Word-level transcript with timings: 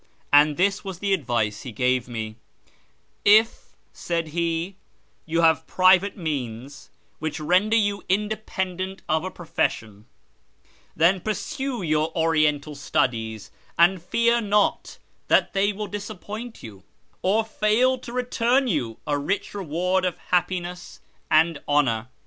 And 0.33 0.57
this 0.57 0.83
was 0.83 0.97
the 0.97 1.13
advice 1.13 1.61
he 1.61 1.71
gave 1.71 2.07
me 2.07 2.35
—"If," 3.23 3.75
said 3.93 4.29
he," 4.29 4.75
you 5.27 5.41
have 5.41 5.67
private 5.67 6.17
means 6.17 6.89
which 7.19 7.39
render 7.39 7.77
you 7.77 8.01
independent 8.09 9.03
of 9.07 9.23
a 9.23 9.29
profession, 9.29 10.07
then 10.95 11.21
pursue 11.21 11.83
your 11.83 12.11
Oriental 12.17 12.73
studies, 12.73 13.51
and 13.77 14.01
fear 14.01 14.41
not 14.41 14.97
that 15.27 15.53
they 15.53 15.71
will 15.71 15.85
disappoint 15.85 16.63
you, 16.63 16.83
or 17.21 17.45
fail 17.45 17.99
to 17.99 18.11
return 18.11 18.67
you 18.67 18.97
a 19.05 19.19
rich 19.19 19.53
reward 19.53 20.03
of 20.03 20.17
happiness 20.31 20.99
and 21.29 21.61
honour. 21.67 22.09